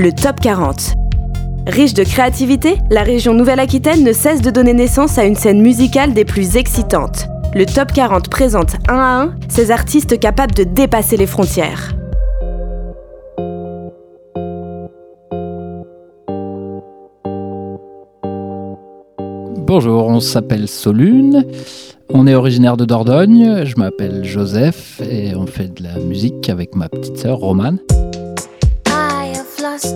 le 0.00 0.12
Top 0.12 0.40
40. 0.40 0.94
Riche 1.66 1.92
de 1.92 2.04
créativité, 2.04 2.78
la 2.90 3.02
région 3.02 3.34
Nouvelle-Aquitaine 3.34 4.02
ne 4.02 4.14
cesse 4.14 4.40
de 4.40 4.50
donner 4.50 4.72
naissance 4.72 5.18
à 5.18 5.24
une 5.24 5.34
scène 5.34 5.60
musicale 5.60 6.14
des 6.14 6.24
plus 6.24 6.56
excitantes. 6.56 7.28
Le 7.54 7.66
Top 7.66 7.92
40 7.92 8.30
présente 8.30 8.76
un 8.88 8.96
à 8.96 9.22
un 9.22 9.34
ces 9.48 9.70
artistes 9.70 10.18
capables 10.18 10.54
de 10.54 10.64
dépasser 10.64 11.18
les 11.18 11.26
frontières. 11.26 11.94
Bonjour, 19.66 20.06
on 20.06 20.20
s'appelle 20.20 20.66
Solune, 20.66 21.44
on 22.08 22.26
est 22.26 22.34
originaire 22.34 22.78
de 22.78 22.86
Dordogne, 22.86 23.66
je 23.66 23.76
m'appelle 23.76 24.24
Joseph 24.24 25.02
et 25.02 25.36
on 25.36 25.44
fait 25.44 25.68
de 25.74 25.82
la 25.82 25.98
musique 25.98 26.48
avec 26.48 26.74
ma 26.74 26.88
petite 26.88 27.18
sœur 27.18 27.36
Romane. 27.36 27.78
Euh, 29.82 29.86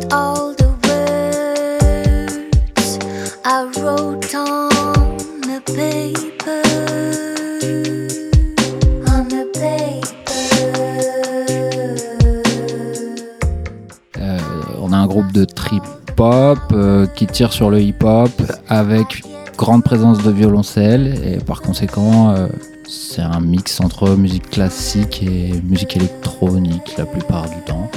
on 14.81 14.93
a 14.93 14.97
un 14.97 15.07
groupe 15.07 15.31
de 15.33 15.45
trip 15.45 15.83
hop 16.19 16.59
euh, 16.73 17.07
qui 17.09 17.27
tire 17.27 17.53
sur 17.53 17.69
le 17.69 17.83
hip 17.83 17.97
hop 18.03 18.31
avec 18.69 19.23
grande 19.59 19.85
présence 19.85 20.23
de 20.23 20.31
violoncelle 20.31 21.21
et 21.23 21.37
par 21.45 21.61
conséquent 21.61 22.31
euh, 22.31 22.47
c'est 22.89 23.21
un 23.21 23.41
mix 23.41 23.81
entre 23.81 24.17
musique 24.17 24.49
classique 24.49 25.23
et 25.23 25.53
musique 25.63 25.95
électronique 25.97 26.95
la 26.97 27.05
plupart 27.05 27.51
du 27.51 27.61
temps. 27.67 27.91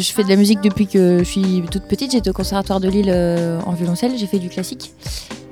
Je 0.00 0.12
fais 0.12 0.24
de 0.24 0.28
la 0.28 0.36
musique 0.36 0.60
depuis 0.60 0.86
que 0.86 1.18
je 1.20 1.24
suis 1.24 1.62
toute 1.70 1.84
petite. 1.84 2.12
J'étais 2.12 2.30
au 2.30 2.32
conservatoire 2.32 2.80
de 2.80 2.88
Lille 2.88 3.10
euh, 3.12 3.60
en 3.66 3.72
violoncelle. 3.72 4.12
J'ai 4.16 4.26
fait 4.26 4.38
du 4.38 4.48
classique. 4.48 4.92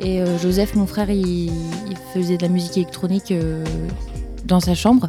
Et 0.00 0.20
euh, 0.20 0.38
Joseph, 0.38 0.74
mon 0.74 0.86
frère, 0.86 1.10
il, 1.10 1.50
faisait 2.14 2.36
de 2.38 2.42
la 2.42 2.48
musique 2.48 2.76
électronique 2.76 3.32
dans 4.46 4.60
sa 4.60 4.74
chambre. 4.74 5.08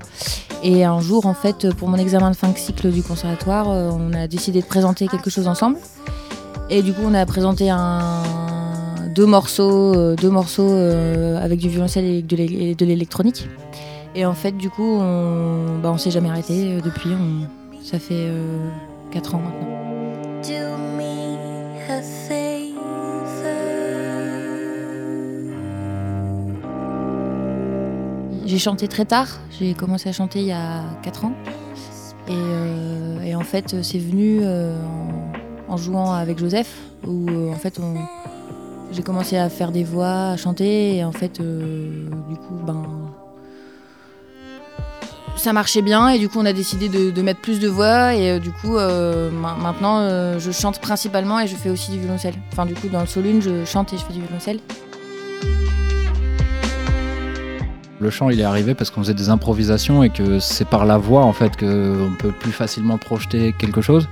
Et 0.63 0.83
un 0.83 0.99
jour, 0.99 1.25
en 1.25 1.33
fait, 1.33 1.73
pour 1.75 1.87
mon 1.87 1.97
examen 1.97 2.31
de 2.31 2.35
fin 2.35 2.49
de 2.49 2.57
cycle 2.57 2.91
du 2.91 3.01
conservatoire, 3.01 3.69
euh, 3.69 3.91
on 3.91 4.13
a 4.13 4.27
décidé 4.27 4.61
de 4.61 4.65
présenter 4.65 5.07
quelque 5.07 5.29
chose 5.29 5.47
ensemble. 5.47 5.77
Et 6.69 6.83
du 6.83 6.93
coup, 6.93 7.01
on 7.05 7.13
a 7.13 7.25
présenté 7.25 7.71
deux 9.15 9.25
morceaux, 9.25 9.95
euh, 9.95 10.15
deux 10.15 10.29
morceaux 10.29 10.69
euh, 10.69 11.43
avec 11.43 11.59
du 11.59 11.69
violoncelle 11.69 12.05
et 12.05 12.21
de 12.21 12.85
l'électronique. 12.85 13.47
Et 14.15 14.25
en 14.25 14.33
fait, 14.33 14.51
du 14.51 14.69
coup, 14.69 14.99
on, 14.99 15.79
bah, 15.81 15.95
s'est 15.97 16.11
jamais 16.11 16.29
arrêté 16.29 16.79
depuis. 16.83 17.11
ça 17.83 17.99
fait 17.99 18.27
4 19.11 19.35
ans 19.35 19.39
maintenant. 19.39 19.79
J'ai 28.45 28.57
chanté 28.57 28.87
très 28.87 29.05
tard, 29.05 29.27
j'ai 29.59 29.75
commencé 29.75 30.09
à 30.09 30.11
chanter 30.11 30.39
il 30.39 30.47
y 30.47 30.51
a 30.51 30.83
4 31.03 31.25
ans. 31.25 31.33
Et, 32.27 32.33
euh, 32.33 33.35
en 33.35 33.43
fait, 33.43 33.83
c'est 33.83 33.99
venu 33.99 34.39
euh, 34.41 34.75
en, 35.67 35.77
jouant 35.77 36.13
avec 36.13 36.39
Joseph, 36.39 36.75
où 37.07 37.29
euh, 37.29 37.51
en 37.51 37.55
fait, 37.55 37.79
j'ai 38.91 39.03
commencé 39.03 39.37
à 39.37 39.49
faire 39.49 39.71
des 39.71 39.83
voix, 39.83 40.29
à 40.29 40.37
chanter, 40.37 40.97
et 40.97 41.03
en 41.03 41.11
fait, 41.11 41.39
du 41.39 42.35
coup, 42.35 42.55
ben, 42.65 42.83
ça 45.39 45.53
marchait 45.53 45.81
bien, 45.81 46.09
et 46.09 46.19
du 46.19 46.29
coup, 46.29 46.39
on 46.39 46.45
a 46.45 46.53
décidé 46.53 46.89
de, 46.89 47.21
mettre 47.21 47.41
plus 47.41 47.59
de 47.59 47.67
voix, 47.67 48.13
et 48.13 48.39
du 48.39 48.51
coup, 48.51 48.77
maintenant, 48.77 50.37
je 50.37 50.51
chante 50.51 50.79
principalement 50.79 51.39
et 51.39 51.47
je 51.47 51.55
fais 51.55 51.69
aussi 51.69 51.91
du 51.91 51.99
violoncelle. 51.99 52.35
Enfin, 52.51 52.65
du 52.65 52.73
coup, 52.73 52.87
dans 52.87 53.01
le 53.01 53.07
solune, 53.07 53.41
je 53.41 53.65
chante 53.65 53.93
et 53.93 53.97
je 53.97 54.03
fais 54.03 54.13
du 54.13 54.21
violoncelle. 54.21 54.59
Le 58.01 58.09
chant, 58.09 58.29
il 58.29 58.39
est 58.39 58.45
arrivé 58.45 58.75
parce 58.75 58.91
qu'on 58.91 59.01
faisait 59.01 59.13
des 59.13 59.29
improvisations 59.29 60.03
et 60.03 60.09
que 60.09 60.39
c'est 60.39 60.67
par 60.67 60.85
la 60.85 60.97
voix 60.97 61.25
en 61.25 61.33
fait 61.33 61.57
qu'on 61.57 62.13
peut 62.17 62.31
plus 62.31 62.53
facilement 62.53 62.97
projeter 62.97 63.53
quelque 63.57 63.81
chose. 63.81 64.07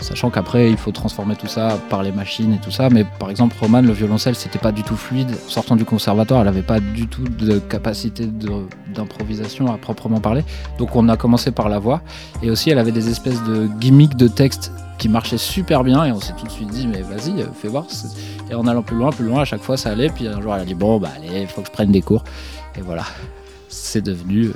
Sachant 0.00 0.30
qu'après, 0.30 0.70
il 0.70 0.76
faut 0.76 0.92
transformer 0.92 1.34
tout 1.34 1.46
ça 1.46 1.78
par 1.90 2.02
les 2.02 2.12
machines 2.12 2.52
et 2.52 2.58
tout 2.58 2.70
ça. 2.70 2.88
Mais 2.88 3.04
par 3.18 3.30
exemple, 3.30 3.56
Romane, 3.60 3.86
le 3.86 3.92
violoncelle, 3.92 4.34
c'était 4.34 4.58
pas 4.58 4.72
du 4.72 4.82
tout 4.82 4.96
fluide. 4.96 5.30
Sortant 5.48 5.76
du 5.76 5.84
conservatoire, 5.84 6.42
elle 6.42 6.48
avait 6.48 6.62
pas 6.62 6.80
du 6.80 7.08
tout 7.08 7.24
de 7.24 7.58
capacité 7.58 8.26
d'improvisation 8.94 9.72
à 9.72 9.78
proprement 9.78 10.20
parler. 10.20 10.44
Donc 10.78 10.94
on 10.94 11.08
a 11.08 11.16
commencé 11.16 11.50
par 11.50 11.68
la 11.68 11.78
voix. 11.78 12.02
Et 12.42 12.50
aussi, 12.50 12.70
elle 12.70 12.78
avait 12.78 12.92
des 12.92 13.08
espèces 13.08 13.42
de 13.44 13.66
gimmicks 13.80 14.16
de 14.16 14.28
texte 14.28 14.72
qui 14.98 15.08
marchaient 15.08 15.38
super 15.38 15.84
bien. 15.84 16.04
Et 16.04 16.12
on 16.12 16.20
s'est 16.20 16.34
tout 16.38 16.46
de 16.46 16.50
suite 16.50 16.70
dit, 16.70 16.86
mais 16.86 17.02
vas-y, 17.02 17.44
fais 17.54 17.68
voir. 17.68 17.86
Et 18.50 18.54
en 18.54 18.66
allant 18.66 18.82
plus 18.82 18.96
loin, 18.96 19.10
plus 19.10 19.24
loin, 19.24 19.42
à 19.42 19.44
chaque 19.44 19.62
fois, 19.62 19.76
ça 19.76 19.90
allait. 19.90 20.10
Puis 20.10 20.26
un 20.28 20.40
jour, 20.40 20.54
elle 20.54 20.62
a 20.62 20.64
dit, 20.64 20.74
bon, 20.74 20.98
bah 20.98 21.10
allez, 21.16 21.46
faut 21.46 21.60
que 21.62 21.68
je 21.68 21.72
prenne 21.72 21.90
des 21.90 22.02
cours. 22.02 22.24
Et 22.76 22.80
voilà, 22.80 23.04
c'est 23.68 24.02
devenu 24.02 24.46
euh, 24.46 24.54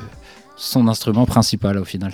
son 0.56 0.86
instrument 0.88 1.26
principal 1.26 1.78
au 1.78 1.84
final. 1.84 2.12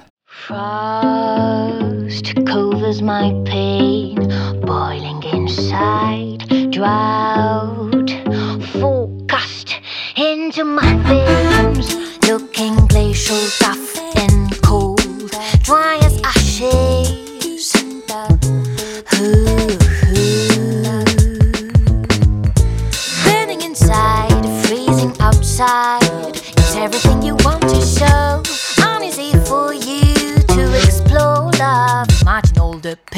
Frost 2.08 2.34
covers 2.46 3.02
my 3.02 3.34
pain, 3.44 4.14
boiling 4.62 5.22
inside, 5.24 6.38
drought 6.72 7.77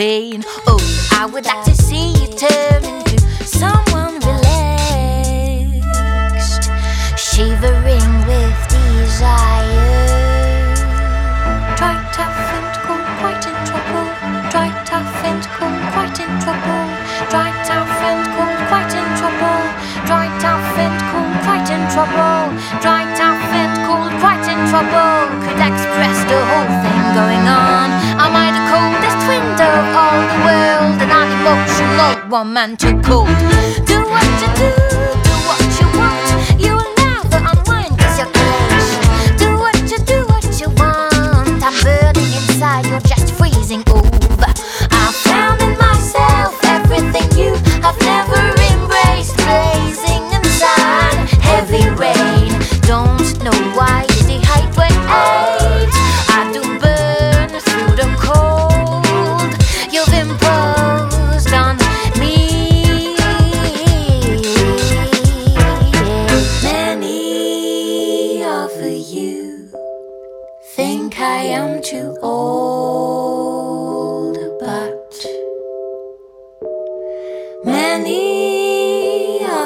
Oh, 0.02 1.10
I 1.12 1.26
would 1.26 1.44
like 1.44 1.62
to 1.66 1.74
see 1.74 2.12
you 2.12 2.26
turn 2.28 2.69
one 32.30 32.52
man 32.52 32.76
too 32.76 32.96
cold. 33.00 33.26
Do 33.86 33.98
what 34.08 34.24
you 34.40 34.48
do, 34.54 35.19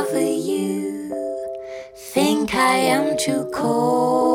over 0.05 0.21
you. 0.21 1.09
Think 1.95 2.55
I 2.55 2.77
am 2.77 3.17
too 3.17 3.49
cold. 3.55 4.34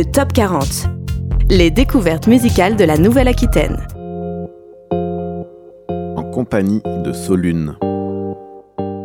Le 0.00 0.06
Top 0.06 0.32
40. 0.32 0.88
Les 1.50 1.70
découvertes 1.70 2.26
musicales 2.26 2.74
de 2.74 2.84
la 2.84 2.96
Nouvelle-Aquitaine. 2.96 3.76
En 6.16 6.22
compagnie 6.32 6.80
de 7.04 7.12
Solune. 7.12 7.76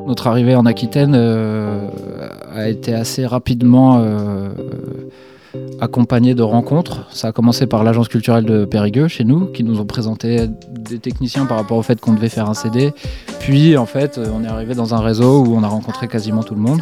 Notre 0.08 0.28
arrivée 0.28 0.56
en 0.56 0.66
Aquitaine 0.66 1.14
euh, 1.14 1.90
a 2.50 2.70
été 2.70 2.94
assez 2.94 3.26
rapidement 3.26 4.00
euh, 4.00 4.48
accompagnée 5.82 6.34
de 6.34 6.44
rencontres. 6.44 7.14
Ça 7.14 7.28
a 7.28 7.32
commencé 7.34 7.68
par 7.68 7.84
l'agence 7.84 8.08
culturelle 8.08 8.46
de 8.46 8.64
Périgueux 8.64 9.10
chez 9.10 9.26
nous, 9.26 9.48
qui 9.48 9.66
nous 9.66 9.82
ont 9.82 9.86
présenté 9.86 10.48
des 10.72 11.00
techniciens 11.00 11.46
par 11.46 11.58
rapport 11.58 11.76
au 11.76 11.84
fait 11.84 12.00
qu'on 12.00 12.14
devait 12.14 12.30
faire 12.30 12.50
un 12.50 12.54
CD. 12.54 12.94
Puis 13.42 13.76
en 13.76 13.86
fait, 13.86 14.18
on 14.34 14.46
est 14.46 14.48
arrivé 14.48 14.76
dans 14.76 14.96
un 14.96 15.02
réseau 15.02 15.44
où 15.44 15.58
on 15.58 15.64
a 15.64 15.68
rencontré 15.68 16.08
quasiment 16.08 16.42
tout 16.42 16.56
le 16.56 16.62
monde. 16.62 16.80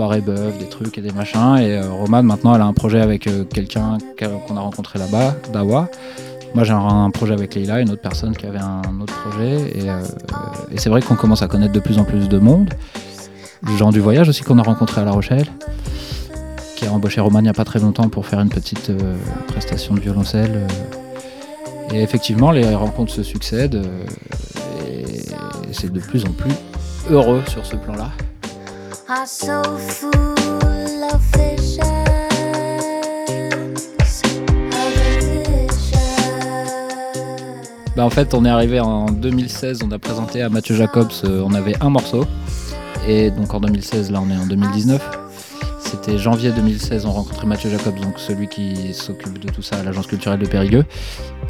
Soirée 0.00 0.22
bœuf, 0.22 0.56
des 0.56 0.64
trucs 0.64 0.96
et 0.96 1.02
des 1.02 1.12
machins. 1.12 1.58
Et 1.58 1.76
euh, 1.76 1.92
Romane, 1.92 2.24
maintenant, 2.24 2.54
elle 2.54 2.62
a 2.62 2.64
un 2.64 2.72
projet 2.72 3.02
avec 3.02 3.26
euh, 3.26 3.44
quelqu'un 3.44 3.98
qu'on 4.16 4.56
a 4.56 4.60
rencontré 4.60 4.98
là-bas, 4.98 5.36
Dawa. 5.52 5.90
Moi, 6.54 6.64
j'ai 6.64 6.72
un, 6.72 7.10
projet 7.10 7.34
avec 7.34 7.54
Leila, 7.54 7.80
une 7.82 7.90
autre 7.90 8.00
personne 8.00 8.34
qui 8.34 8.46
avait 8.46 8.60
un 8.60 8.98
autre 9.02 9.12
projet. 9.20 9.56
Et, 9.74 9.90
euh, 9.90 10.00
et 10.72 10.78
c'est 10.78 10.88
vrai 10.88 11.02
qu'on 11.02 11.16
commence 11.16 11.42
à 11.42 11.48
connaître 11.48 11.74
de 11.74 11.80
plus 11.80 11.98
en 11.98 12.04
plus 12.04 12.30
de 12.30 12.38
monde. 12.38 12.70
Les 13.68 13.76
gens 13.76 13.90
du 13.90 14.00
voyage 14.00 14.26
aussi 14.30 14.42
qu'on 14.42 14.58
a 14.58 14.62
rencontré 14.62 15.02
à 15.02 15.04
La 15.04 15.10
Rochelle, 15.10 15.48
qui 16.76 16.86
a 16.86 16.92
embauché 16.92 17.20
Romane 17.20 17.42
il 17.42 17.48
n'y 17.48 17.50
a 17.50 17.52
pas 17.52 17.66
très 17.66 17.80
longtemps 17.80 18.08
pour 18.08 18.24
faire 18.24 18.40
une 18.40 18.48
petite 18.48 18.88
euh, 18.88 19.16
prestation 19.48 19.92
de 19.92 20.00
violoncelle. 20.00 20.66
Et 21.92 22.00
effectivement, 22.00 22.52
les 22.52 22.74
rencontres 22.74 23.12
se 23.12 23.22
succèdent. 23.22 23.82
et 24.88 25.04
c'est 25.72 25.92
de 25.92 26.00
plus 26.00 26.24
en 26.24 26.32
plus 26.32 26.54
heureux 27.10 27.42
sur 27.48 27.66
ce 27.66 27.76
plan-là. 27.76 28.10
Bah, 37.96 38.04
en 38.04 38.10
fait, 38.10 38.34
on 38.34 38.44
est 38.44 38.48
arrivé 38.48 38.78
en 38.78 39.06
2016, 39.06 39.80
on 39.84 39.90
a 39.90 39.98
présenté 39.98 40.42
à 40.42 40.48
Mathieu 40.48 40.76
Jacobs, 40.76 41.10
euh, 41.24 41.42
on 41.44 41.54
avait 41.54 41.74
un 41.80 41.90
morceau. 41.90 42.24
Et 43.08 43.32
donc 43.32 43.52
en 43.52 43.58
2016, 43.58 44.12
là 44.12 44.20
on 44.22 44.30
est 44.30 44.36
en 44.36 44.46
2019. 44.46 45.29
C'était 46.02 46.16
janvier 46.16 46.50
2016, 46.50 47.04
on 47.04 47.10
rencontrait 47.10 47.46
Mathieu 47.46 47.68
Jacobs, 47.68 47.98
donc 48.00 48.14
celui 48.18 48.48
qui 48.48 48.94
s'occupe 48.94 49.38
de 49.38 49.50
tout 49.52 49.60
ça 49.60 49.76
à 49.76 49.82
l'agence 49.82 50.06
culturelle 50.06 50.38
de 50.40 50.46
Périgueux. 50.46 50.84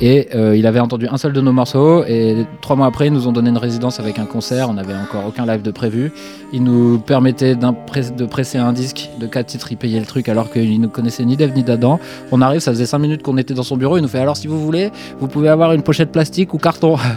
Et 0.00 0.28
euh, 0.34 0.56
il 0.56 0.66
avait 0.66 0.80
entendu 0.80 1.06
un 1.08 1.18
seul 1.18 1.32
de 1.32 1.40
nos 1.40 1.52
morceaux. 1.52 2.04
Et 2.04 2.44
trois 2.60 2.74
mois 2.74 2.86
après, 2.88 3.06
ils 3.06 3.12
nous 3.12 3.28
ont 3.28 3.32
donné 3.32 3.50
une 3.50 3.58
résidence 3.58 4.00
avec 4.00 4.18
un 4.18 4.24
concert. 4.24 4.68
On 4.68 4.74
n'avait 4.74 4.94
encore 4.94 5.24
aucun 5.28 5.46
live 5.46 5.62
de 5.62 5.70
prévu. 5.70 6.10
Ils 6.52 6.64
nous 6.64 6.98
press- 6.98 8.12
de 8.14 8.24
presser 8.26 8.58
un 8.58 8.72
disque 8.72 9.10
de 9.20 9.26
quatre 9.26 9.46
titres. 9.46 9.70
Ils 9.70 9.76
payaient 9.76 10.00
le 10.00 10.06
truc 10.06 10.28
alors 10.28 10.50
qu'ils 10.50 10.80
ne 10.80 10.88
connaissaient 10.88 11.24
ni 11.24 11.36
d'Ève 11.36 11.52
ni 11.54 11.62
d'Adam. 11.62 12.00
On 12.32 12.40
arrive, 12.40 12.58
ça 12.60 12.72
faisait 12.72 12.86
cinq 12.86 12.98
minutes 12.98 13.22
qu'on 13.22 13.36
était 13.36 13.54
dans 13.54 13.62
son 13.62 13.76
bureau. 13.76 13.98
Il 13.98 14.02
nous 14.02 14.08
fait 14.08 14.18
alors 14.18 14.36
si 14.36 14.48
vous 14.48 14.60
voulez, 14.60 14.90
vous 15.20 15.28
pouvez 15.28 15.48
avoir 15.48 15.72
une 15.74 15.82
pochette 15.82 16.10
plastique 16.10 16.54
ou 16.54 16.58
carton. 16.58 16.96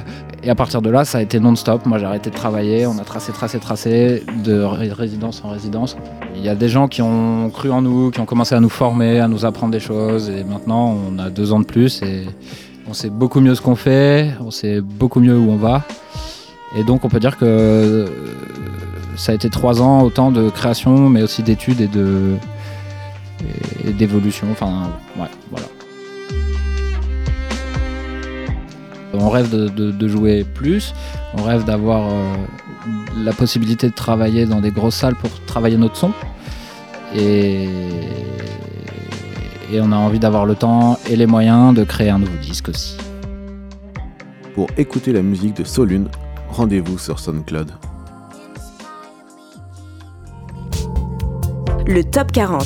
Et 0.45 0.49
à 0.49 0.55
partir 0.55 0.81
de 0.81 0.89
là, 0.89 1.05
ça 1.05 1.19
a 1.19 1.21
été 1.21 1.39
non-stop. 1.39 1.85
Moi, 1.85 1.99
j'ai 1.99 2.05
arrêté 2.05 2.29
de 2.29 2.35
travailler. 2.35 2.85
On 2.85 2.97
a 2.97 3.03
tracé, 3.05 3.31
tracé, 3.31 3.59
tracé, 3.59 4.23
de 4.43 4.61
ré- 4.61 4.91
résidence 4.91 5.41
en 5.45 5.49
résidence. 5.49 5.95
Il 6.35 6.43
y 6.43 6.49
a 6.49 6.55
des 6.55 6.67
gens 6.67 6.89
qui 6.89 7.01
ont 7.01 7.49
cru 7.49 7.71
en 7.71 7.81
nous, 7.81 8.11
qui 8.11 8.19
ont 8.19 8.25
commencé 8.25 8.53
à 8.53 8.59
nous 8.59 8.67
former, 8.69 9.21
à 9.21 9.29
nous 9.29 9.45
apprendre 9.45 9.71
des 9.71 9.79
choses. 9.79 10.29
Et 10.29 10.43
maintenant, 10.43 10.97
on 11.09 11.17
a 11.17 11.29
deux 11.29 11.53
ans 11.53 11.61
de 11.61 11.65
plus 11.65 12.01
et 12.01 12.25
on 12.89 12.93
sait 12.93 13.09
beaucoup 13.09 13.39
mieux 13.39 13.55
ce 13.55 13.61
qu'on 13.61 13.75
fait. 13.77 14.31
On 14.45 14.51
sait 14.51 14.81
beaucoup 14.81 15.21
mieux 15.21 15.37
où 15.37 15.49
on 15.49 15.55
va. 15.55 15.83
Et 16.75 16.83
donc, 16.83 17.05
on 17.05 17.09
peut 17.09 17.21
dire 17.21 17.37
que 17.37 17.45
euh, 17.45 18.07
ça 19.15 19.31
a 19.31 19.35
été 19.35 19.49
trois 19.49 19.81
ans 19.81 20.01
autant 20.01 20.29
de 20.29 20.49
création, 20.49 21.09
mais 21.09 21.23
aussi 21.23 21.41
d'études 21.41 21.79
et 21.79 21.87
de 21.87 22.33
et 23.85 23.91
d'évolution. 23.91 24.47
Enfin, 24.51 24.89
ouais, 25.17 25.27
voilà. 25.51 25.65
On 29.13 29.29
rêve 29.29 29.49
de, 29.51 29.67
de- 29.67 29.91
de 29.91 30.07
jouer 30.07 30.43
plus, 30.43 30.93
on 31.37 31.43
rêve 31.43 31.63
d'avoir 31.65 32.09
euh, 32.11 32.33
la 33.23 33.31
possibilité 33.31 33.87
de 33.89 33.93
travailler 33.93 34.45
dans 34.47 34.59
des 34.59 34.71
grosses 34.71 34.95
salles 34.95 35.15
pour 35.15 35.29
travailler 35.45 35.77
notre 35.77 35.95
son. 35.97 36.11
Et, 37.15 37.67
et 39.71 39.79
on 39.81 39.91
a 39.91 39.95
envie 39.97 40.17
d'avoir 40.19 40.45
le 40.47 40.55
temps 40.55 40.97
et 41.09 41.15
les 41.15 41.27
moyens 41.27 41.75
de 41.75 41.83
créer 41.83 42.09
un 42.09 42.17
nouveau 42.17 42.37
disque 42.41 42.69
aussi. 42.69 42.97
Pour 44.55 44.67
écouter 44.77 45.13
la 45.13 45.21
musique 45.21 45.55
de 45.57 45.63
Solune, 45.63 46.07
rendez-vous 46.49 46.97
sur 46.97 47.19
SoundCloud. 47.19 47.71
Le 51.85 52.03
Top 52.03 52.31
40. 52.31 52.65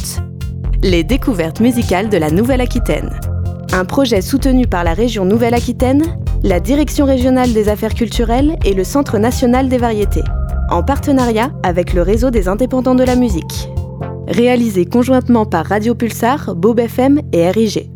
Les 0.84 1.04
découvertes 1.04 1.60
musicales 1.60 2.08
de 2.10 2.18
la 2.18 2.30
Nouvelle-Aquitaine. 2.32 3.20
Un 3.74 3.84
projet 3.84 4.22
soutenu 4.22 4.68
par 4.68 4.84
la 4.84 4.94
région 4.94 5.26
Nouvelle-Aquitaine, 5.26 6.04
la 6.44 6.60
Direction 6.60 7.06
régionale 7.06 7.54
des 7.54 7.70
affaires 7.70 7.94
culturelles 7.94 8.58
et 8.66 8.74
le 8.74 8.84
Centre 8.84 9.18
national 9.18 9.70
des 9.70 9.78
variétés, 9.78 10.24
en 10.70 10.84
partenariat 10.84 11.52
avec 11.64 11.94
le 11.94 12.02
réseau 12.02 12.30
des 12.30 12.48
indépendants 12.48 12.96
de 12.96 13.04
la 13.04 13.16
musique. 13.16 13.70
Réalisé 14.28 14.86
conjointement 14.86 15.46
par 15.46 15.66
Radio 15.66 15.96
Pulsar, 15.96 16.56
Bob 16.56 16.80
FM 16.80 17.22
et 17.32 17.50
RIG. 17.50 17.90